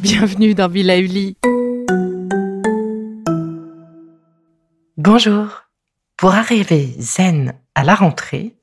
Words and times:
Bienvenue 0.00 0.54
dans 0.54 0.68
Villa 0.68 0.98
Uli. 0.98 1.36
Bonjour. 4.96 5.62
Pour 6.16 6.34
arriver 6.34 6.94
zen 6.98 7.58
à 7.74 7.82
la 7.82 7.96
rentrée, 7.96 8.56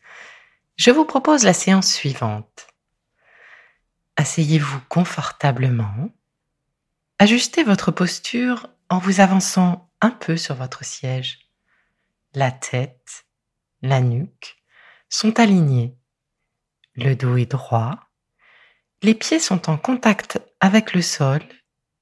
je 0.78 0.92
vous 0.92 1.04
propose 1.04 1.44
la 1.44 1.54
séance 1.54 1.92
suivante. 1.92 2.68
Asseyez-vous 4.16 4.80
confortablement. 4.88 6.10
Ajustez 7.20 7.64
votre 7.64 7.92
posture 7.92 8.68
en 8.90 9.00
vous 9.00 9.20
avançant 9.20 9.92
un 10.02 10.12
peu 10.12 10.38
sur 10.38 10.56
votre 10.56 10.86
siège. 10.86 11.50
La 12.34 12.52
tête, 12.52 13.26
la 13.82 14.02
nuque 14.02 14.58
sont 15.10 15.40
alignés. 15.40 15.96
Le 16.96 17.16
dos 17.16 17.38
est 17.38 17.52
droit. 17.52 18.00
Les 19.02 19.16
pieds 19.16 19.40
sont 19.40 19.70
en 19.70 19.78
contact 19.78 20.40
avec 20.60 20.94
le 20.94 21.02
sol 21.02 21.42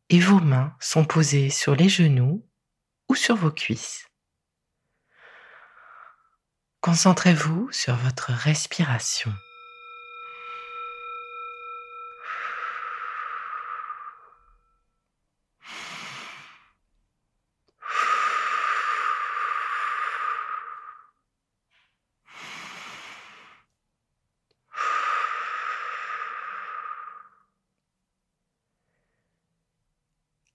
et 0.09 0.19
vos 0.19 0.39
mains 0.39 0.75
sont 0.79 1.05
posées 1.05 1.49
sur 1.49 1.75
les 1.75 1.89
genoux 1.89 2.45
ou 3.09 3.15
sur 3.15 3.35
vos 3.35 3.51
cuisses. 3.51 4.07
Concentrez-vous 6.81 7.71
sur 7.71 7.95
votre 7.95 8.31
respiration. 8.31 9.33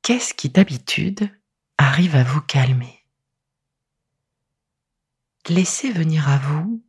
Qu'est-ce 0.03 0.35
qui 0.35 0.49
d'habitude 0.49 1.31
arrive 1.79 2.17
à 2.17 2.25
vous 2.25 2.41
calmer? 2.41 3.07
Laissez 5.49 5.93
venir 5.93 6.29
à 6.29 6.39
vous 6.39 6.85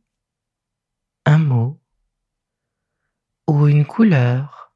un 1.24 1.38
mot 1.38 1.80
ou 3.46 3.68
une 3.68 3.86
couleur 3.86 4.74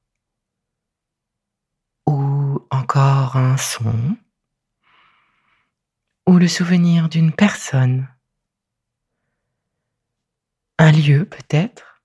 ou 2.07 2.65
encore 2.71 3.35
un 3.35 3.57
son 3.57 4.17
ou 6.29 6.39
le 6.39 6.47
souvenir 6.47 7.09
d'une 7.09 7.33
personne, 7.33 8.07
un 10.79 10.93
lieu 10.93 11.25
peut-être, 11.25 12.05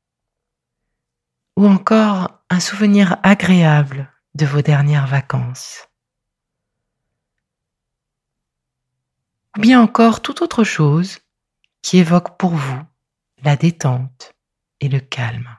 ou 1.57 1.67
encore 1.67 2.43
un 2.49 2.59
souvenir 2.59 3.17
agréable 3.21 4.11
de 4.33 4.47
vos 4.47 4.63
dernières 4.63 5.07
vacances. 5.07 5.92
Ou 9.57 9.61
bien 9.61 9.81
encore 9.81 10.21
toute 10.21 10.41
autre 10.41 10.63
chose 10.63 11.19
qui 11.81 11.97
évoque 11.97 12.37
pour 12.37 12.55
vous 12.55 12.81
la 13.43 13.55
détente 13.55 14.33
et 14.79 14.89
le 14.89 14.99
calme. 14.99 15.49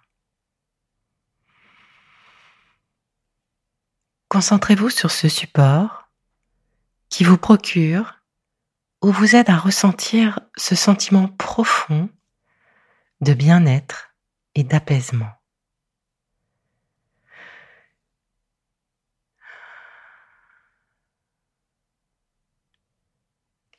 Concentrez-vous 4.28 4.90
sur 4.90 5.10
ce 5.12 5.28
support 5.28 6.08
qui 7.08 7.22
vous 7.22 7.38
procure 7.38 8.14
ou 9.00 9.12
vous 9.12 9.36
aide 9.36 9.50
à 9.50 9.56
ressentir 9.56 10.40
ce 10.56 10.74
sentiment 10.74 11.28
profond 11.28 12.08
de 13.20 13.34
bien-être 13.34 14.14
et 14.56 14.64
d'apaisement. 14.64 15.30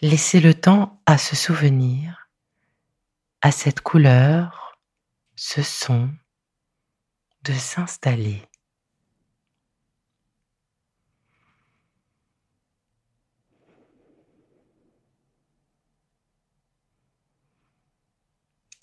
Laissez 0.08 0.40
le 0.40 0.54
temps 0.54 1.02
à 1.08 1.18
se 1.18 1.36
souvenir 1.36 2.30
à 3.42 3.52
cette 3.52 3.82
couleur, 3.82 4.78
ce 5.36 5.64
son, 5.64 6.12
de 7.42 7.54
s'installer. 7.54 8.44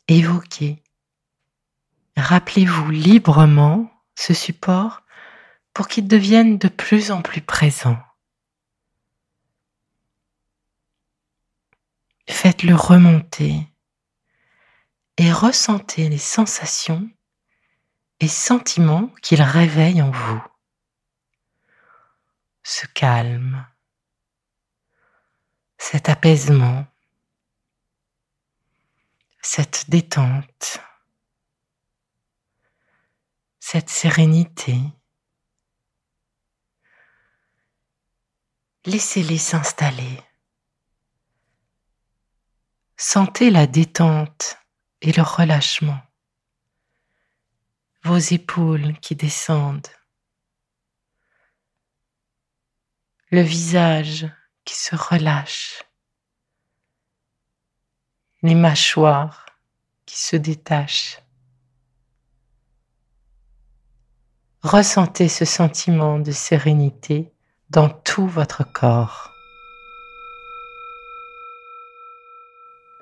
Évoquez, 0.09 0.83
rappelez-vous 2.16 2.91
librement 2.91 3.89
ce 4.16 4.34
support 4.34 5.03
pour 5.72 5.87
qu'il 5.87 6.09
devienne 6.09 6.59
de 6.59 6.66
plus 6.66 7.12
en 7.12 7.22
plus 7.22 7.43
présent. 7.43 8.03
Faites-le 12.62 12.76
remonter 12.76 13.66
et 15.16 15.32
ressentez 15.32 16.08
les 16.08 16.18
sensations 16.18 17.10
et 18.20 18.28
sentiments 18.28 19.08
qu'il 19.20 19.42
réveille 19.42 20.00
en 20.00 20.12
vous. 20.12 20.42
Ce 22.62 22.86
calme, 22.86 23.66
cet 25.76 26.08
apaisement, 26.08 26.86
cette 29.40 29.90
détente, 29.90 30.80
cette 33.58 33.90
sérénité. 33.90 34.78
Laissez-les 38.84 39.38
s'installer. 39.38 40.22
Sentez 43.14 43.50
la 43.50 43.66
détente 43.66 44.56
et 45.02 45.12
le 45.12 45.22
relâchement. 45.22 46.00
Vos 48.04 48.16
épaules 48.16 48.98
qui 49.00 49.14
descendent. 49.14 49.92
Le 53.30 53.42
visage 53.42 54.26
qui 54.64 54.74
se 54.74 54.97
relâche. 54.97 55.82
Les 58.41 58.54
mâchoires 58.54 59.44
qui 60.06 60.18
se 60.18 60.36
détachent. 60.36 61.18
Ressentez 64.62 65.28
ce 65.28 65.44
sentiment 65.44 66.18
de 66.18 66.32
sérénité 66.32 67.30
dans 67.68 67.91
tout 67.91 68.26
votre 68.26 68.65
corps. 68.65 69.31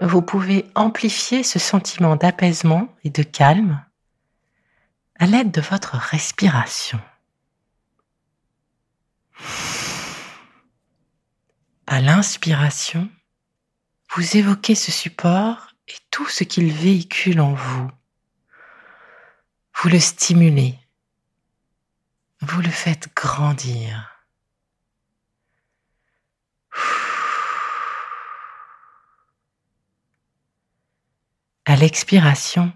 Vous 0.00 0.23
pouvez 0.23 0.67
amplifier 0.75 1.43
ce 1.43 1.58
sentiment 1.58 2.17
d'apaisement 2.17 2.94
et 3.05 3.11
de 3.11 3.23
calme 3.23 3.85
à 5.19 5.26
l'aide 5.26 5.50
de 5.50 5.61
votre 5.61 5.97
respiration. 5.97 7.00
À 11.87 12.00
l'inspiration, 12.00 13.11
vous 14.14 14.37
évoquez 14.37 14.75
ce 14.75 14.91
support 14.91 15.75
et 15.88 15.97
tout 16.11 16.26
ce 16.29 16.44
qu'il 16.44 16.73
véhicule 16.73 17.41
en 17.41 17.52
vous. 17.52 17.91
Vous 19.76 19.88
le 19.88 20.00
stimulez. 20.00 20.79
Vous 22.41 22.62
le 22.62 22.70
faites 22.70 23.14
grandir. 23.14 24.19
À 31.70 31.76
l'expiration, 31.76 32.72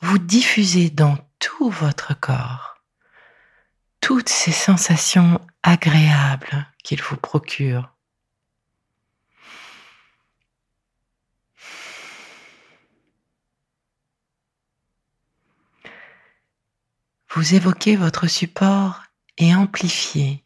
vous 0.00 0.18
diffusez 0.18 0.90
dans 0.90 1.16
tout 1.38 1.70
votre 1.70 2.12
corps 2.12 2.74
toutes 4.02 4.28
ces 4.28 4.52
sensations 4.52 5.40
agréables 5.62 6.66
qu'il 6.84 7.00
vous 7.00 7.16
procure. 7.16 7.96
Vous 17.30 17.54
évoquez 17.54 17.96
votre 17.96 18.26
support 18.26 19.04
et 19.38 19.54
amplifiez 19.54 20.44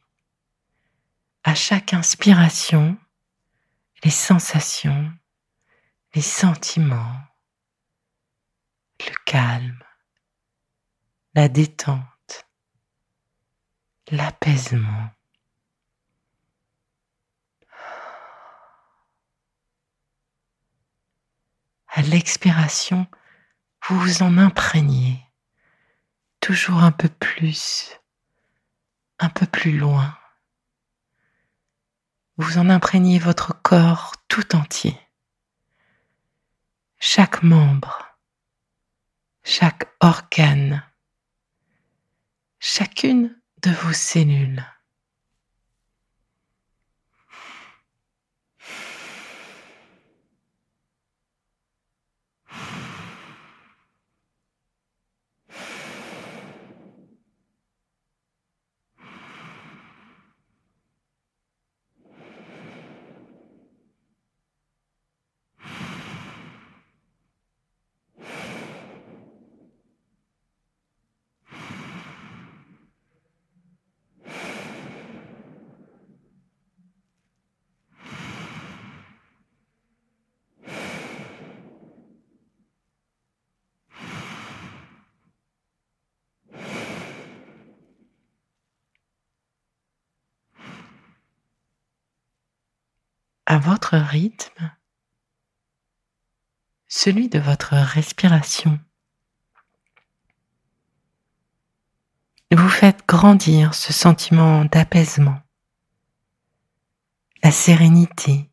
à 1.43 1.56
chaque 1.56 1.94
inspiration 1.94 2.96
les 4.05 4.11
sensations, 4.11 5.12
les 6.14 6.23
sentiments, 6.23 7.20
le 9.06 9.14
calme, 9.25 9.82
la 11.35 11.49
détente, 11.49 12.47
l'apaisement. 14.11 15.11
À 21.88 22.02
l'expiration, 22.02 23.06
vous 23.88 23.99
vous 23.99 24.23
en 24.23 24.38
imprégnez 24.38 25.20
toujours 26.41 26.82
un 26.82 26.93
peu 26.93 27.08
plus, 27.08 27.99
un 29.19 29.29
peu 29.29 29.46
plus 29.46 29.76
loin. 29.76 30.17
Vous 32.37 32.58
en 32.58 32.70
imprégnez 32.70 33.19
votre 33.19 33.61
corps 33.62 34.14
tout 34.29 34.56
entier, 34.56 34.99
chaque 36.99 37.43
membre, 37.43 38.09
chaque 39.44 39.88
organe, 40.00 40.82
chacune 42.58 43.40
de 43.62 43.70
vos 43.70 43.92
cellules. 43.92 44.64
À 93.50 93.58
votre 93.58 93.97
rythme, 93.97 94.70
celui 96.87 97.29
de 97.29 97.41
votre 97.41 97.75
respiration. 97.75 98.79
Vous 102.52 102.69
faites 102.69 103.05
grandir 103.08 103.75
ce 103.75 103.93
sentiment 103.93 104.64
d'apaisement, 104.67 105.41
la 107.43 107.50
sérénité. 107.50 108.49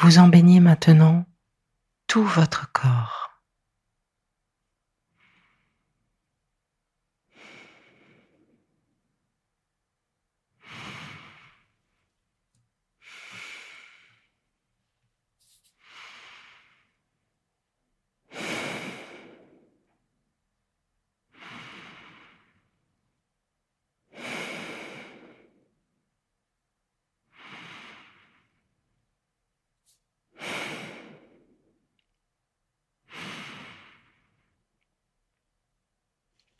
Vous 0.00 0.18
en 0.18 0.28
baignez 0.28 0.60
maintenant 0.60 1.24
tout 2.06 2.22
votre 2.22 2.70
corps. 2.72 3.31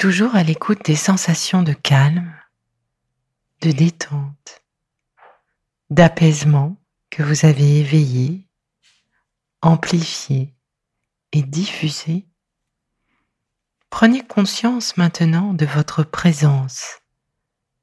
Toujours 0.02 0.34
à 0.34 0.42
l'écoute 0.42 0.84
des 0.84 0.96
sensations 0.96 1.62
de 1.62 1.74
calme, 1.74 2.34
de 3.60 3.70
détente, 3.70 4.64
d'apaisement 5.90 6.76
que 7.08 7.22
vous 7.22 7.46
avez 7.46 7.78
éveillées, 7.78 8.48
amplifiées 9.60 10.56
et 11.30 11.42
diffusées, 11.42 12.26
prenez 13.90 14.26
conscience 14.26 14.96
maintenant 14.96 15.54
de 15.54 15.66
votre 15.66 16.02
présence 16.02 16.98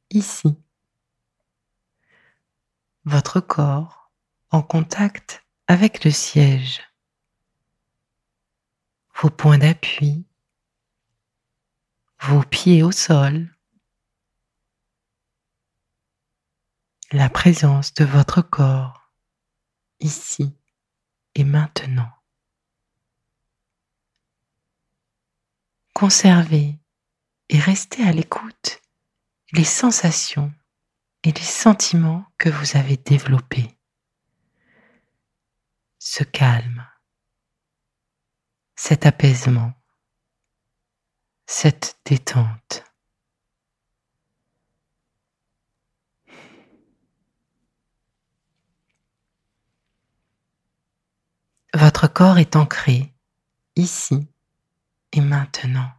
ici. 0.09 0.57
Votre 3.05 3.39
corps 3.39 4.11
en 4.51 4.61
contact 4.61 5.45
avec 5.67 6.03
le 6.03 6.11
siège, 6.11 6.81
vos 9.21 9.29
points 9.29 9.59
d'appui, 9.59 10.25
vos 12.21 12.43
pieds 12.43 12.83
au 12.83 12.91
sol, 12.91 13.55
la 17.11 17.29
présence 17.29 17.93
de 17.93 18.05
votre 18.05 18.41
corps 18.41 19.11
ici 19.99 20.55
et 21.35 21.43
maintenant. 21.43 22.11
Conservez 25.93 26.79
et 27.49 27.59
restez 27.59 28.03
à 28.03 28.11
l'écoute 28.11 28.81
les 29.53 29.63
sensations 29.63 30.53
et 31.23 31.31
les 31.31 31.41
sentiments 31.41 32.25
que 32.37 32.49
vous 32.49 32.77
avez 32.77 32.97
développés. 32.97 33.77
Ce 35.97 36.23
calme, 36.23 36.87
cet 38.75 39.05
apaisement, 39.05 39.73
cette 41.51 41.97
détente. 42.05 42.83
Votre 51.73 52.07
corps 52.07 52.37
est 52.37 52.55
ancré 52.55 53.15
ici 53.75 54.27
et 55.11 55.21
maintenant. 55.21 55.91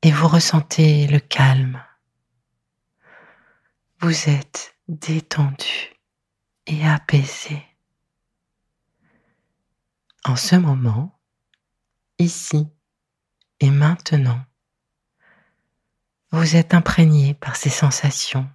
Et 0.00 0.12
vous 0.12 0.28
ressentez 0.28 1.06
le 1.06 1.20
calme. 1.20 1.84
Vous 4.00 4.30
êtes 4.30 4.78
détendu 4.88 5.94
et 6.66 6.88
apaisé. 6.88 7.62
En 10.24 10.36
ce 10.36 10.56
moment, 10.56 11.20
ici 12.18 12.66
et 13.60 13.70
maintenant, 13.70 14.40
vous 16.30 16.56
êtes 16.56 16.74
imprégné 16.74 17.34
par 17.34 17.56
ces 17.56 17.70
sensations 17.70 18.48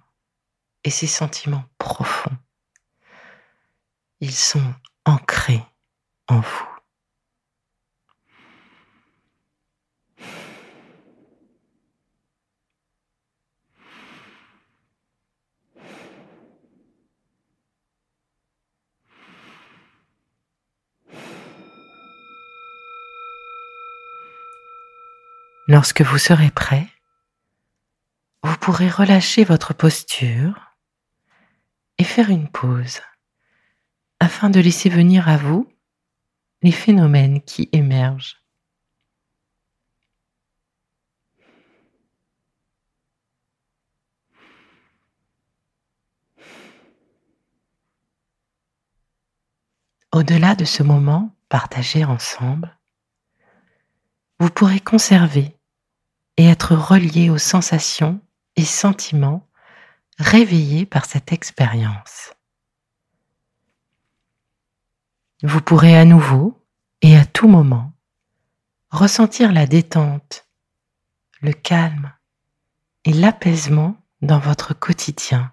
et 0.84 0.90
ces 0.90 1.06
sentiments 1.06 1.64
profonds. 1.78 2.36
Ils 4.20 4.34
sont 4.34 4.74
ancrés 5.04 5.64
en 6.28 6.40
vous. 6.40 6.73
Lorsque 25.66 26.02
vous 26.02 26.18
serez 26.18 26.50
prêt, 26.50 26.86
vous 28.42 28.56
pourrez 28.58 28.90
relâcher 28.90 29.44
votre 29.44 29.72
posture 29.72 30.76
et 31.96 32.04
faire 32.04 32.28
une 32.28 32.50
pause 32.50 33.00
afin 34.20 34.50
de 34.50 34.60
laisser 34.60 34.90
venir 34.90 35.26
à 35.26 35.38
vous 35.38 35.72
les 36.60 36.70
phénomènes 36.70 37.40
qui 37.40 37.70
émergent. 37.72 38.42
Au-delà 50.12 50.54
de 50.54 50.66
ce 50.66 50.82
moment 50.82 51.34
partagé 51.48 52.04
ensemble, 52.04 52.78
vous 54.38 54.50
pourrez 54.50 54.80
conserver 54.80 55.56
et 56.36 56.46
être 56.46 56.74
relié 56.74 57.30
aux 57.30 57.38
sensations 57.38 58.20
et 58.56 58.64
sentiments 58.64 59.46
réveillés 60.18 60.86
par 60.86 61.06
cette 61.06 61.32
expérience. 61.32 62.32
Vous 65.42 65.60
pourrez 65.60 65.96
à 65.96 66.04
nouveau 66.04 66.64
et 67.02 67.16
à 67.16 67.24
tout 67.24 67.48
moment 67.48 67.92
ressentir 68.90 69.52
la 69.52 69.66
détente, 69.66 70.46
le 71.40 71.52
calme 71.52 72.12
et 73.04 73.12
l'apaisement 73.12 73.96
dans 74.22 74.38
votre 74.38 74.72
quotidien. 74.72 75.52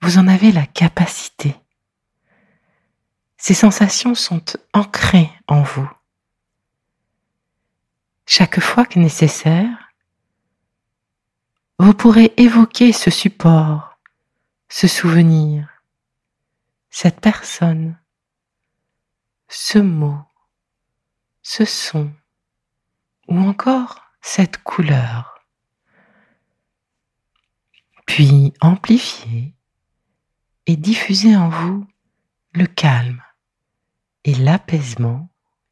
Vous 0.00 0.18
en 0.18 0.26
avez 0.26 0.50
la 0.50 0.66
capacité. 0.66 1.54
Ces 3.36 3.54
sensations 3.54 4.14
sont 4.14 4.44
ancrées 4.72 5.30
en 5.46 5.62
vous. 5.62 5.88
Chaque 8.26 8.60
fois 8.60 8.86
que 8.86 8.98
nécessaire, 8.98 9.92
vous 11.78 11.94
pourrez 11.94 12.32
évoquer 12.36 12.92
ce 12.92 13.10
support, 13.10 13.98
ce 14.68 14.86
souvenir, 14.86 15.68
cette 16.90 17.20
personne, 17.20 17.98
ce 19.48 19.78
mot, 19.78 20.22
ce 21.42 21.64
son 21.64 22.12
ou 23.28 23.38
encore 23.38 24.00
cette 24.20 24.58
couleur. 24.62 25.44
Puis 28.06 28.52
amplifier 28.60 29.54
et 30.66 30.76
diffuser 30.76 31.36
en 31.36 31.48
vous 31.48 31.86
le 32.52 32.66
calme 32.66 33.22
et 34.24 34.34
l'apaisement 34.34 35.28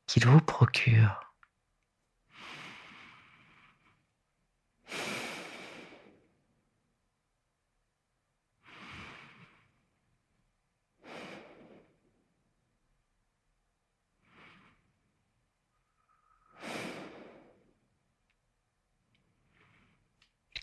qu'il 0.07 0.27
vous 0.27 0.41
procure. 0.41 1.20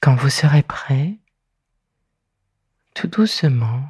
Quand 0.08 0.16
vous 0.16 0.30
serez 0.30 0.64
prêt, 0.64 1.20
tout 2.96 3.10
doucement, 3.10 3.90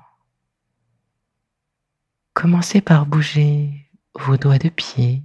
commencez 2.33 2.81
par 2.81 3.05
bouger 3.05 3.87
vos 4.15 4.35
doigts 4.35 4.57
de 4.57 4.69
pied, 4.69 5.21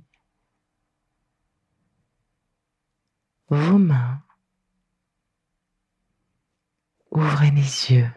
vos 3.48 3.78
mains. 3.78 4.20
Ouvrez 7.10 7.50
les 7.52 7.92
yeux. 7.92 8.12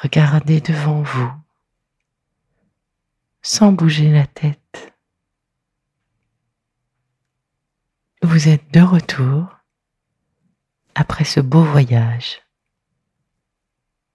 Regardez 0.00 0.60
devant 0.60 1.02
vous 1.02 1.32
sans 3.42 3.72
bouger 3.72 4.12
la 4.12 4.28
tête. 4.28 4.94
Vous 8.22 8.46
êtes 8.46 8.72
de 8.72 8.80
retour 8.80 9.58
après 10.94 11.24
ce 11.24 11.40
beau 11.40 11.64
voyage 11.64 12.42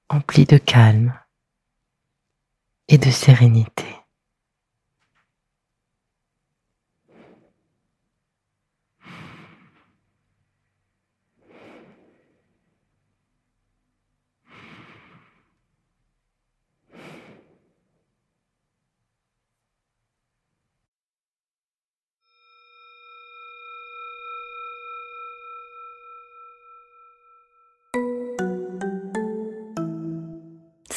empli 0.10 0.46
de 0.46 0.58
calme 0.58 1.14
et 2.88 2.98
de 2.98 3.12
sérénité. 3.12 3.87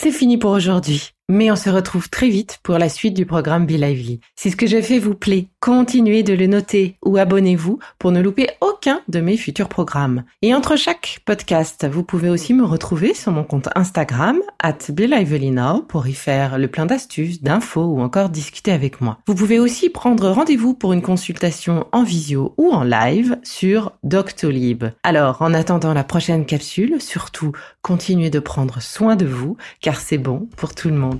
C'est 0.03 0.13
fini 0.13 0.39
pour 0.39 0.53
aujourd'hui. 0.53 1.11
Mais 1.33 1.49
on 1.53 1.55
se 1.55 1.71
retrouve 1.71 2.11
très 2.11 2.29
vite 2.29 2.59
pour 2.65 2.77
la 2.77 2.89
suite 2.89 3.15
du 3.15 3.25
programme 3.25 3.65
Be 3.65 3.79
Lively. 3.79 4.19
Si 4.35 4.51
ce 4.51 4.57
que 4.57 4.67
j'ai 4.67 4.83
fait 4.83 4.99
vous 4.99 5.15
plaît, 5.15 5.47
continuez 5.61 6.25
de 6.25 6.35
le 6.35 6.49
noter 6.49 6.97
ou 7.05 7.19
abonnez-vous 7.19 7.79
pour 8.01 8.11
ne 8.11 8.21
louper 8.21 8.49
aucun 8.61 9.01
de 9.07 9.21
mes 9.21 9.37
futurs 9.37 9.69
programmes. 9.69 10.25
Et 10.43 10.53
entre 10.55 10.75
chaque 10.75 11.21
podcast, 11.25 11.87
vous 11.89 12.03
pouvez 12.03 12.31
aussi 12.31 12.53
me 12.53 12.65
retrouver 12.65 13.15
sur 13.15 13.31
mon 13.31 13.45
compte 13.45 13.69
Instagram, 13.77 14.41
at 14.61 14.79
Now, 14.91 15.83
pour 15.83 16.09
y 16.09 16.15
faire 16.15 16.59
le 16.59 16.67
plein 16.67 16.87
d'astuces, 16.87 17.45
d'infos 17.45 17.85
ou 17.85 18.01
encore 18.01 18.31
discuter 18.31 18.73
avec 18.73 19.01
moi. 19.01 19.19
Vous 19.29 19.37
pouvez 19.37 19.61
aussi 19.61 19.89
prendre 19.89 20.31
rendez-vous 20.31 20.75
pour 20.75 20.93
une 20.93 21.01
consultation 21.01 21.87
en 21.93 22.03
visio 22.03 22.55
ou 22.57 22.73
en 22.73 22.83
live 22.83 23.39
sur 23.45 23.93
Doctolib. 24.03 24.87
Alors, 25.05 25.43
en 25.43 25.55
attendant 25.55 25.95
la 25.95 26.03
prochaine 26.03 26.45
capsule, 26.45 27.01
surtout, 27.01 27.53
continuez 27.83 28.31
de 28.31 28.41
prendre 28.41 28.83
soin 28.83 29.15
de 29.15 29.27
vous, 29.27 29.57
car 29.81 30.01
c'est 30.01 30.19
bon 30.19 30.49
pour 30.57 30.75
tout 30.75 30.89
le 30.89 30.97
monde. 30.97 31.20